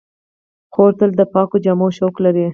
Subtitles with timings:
[0.73, 2.45] خور تل د پاکو جامو شوق لري.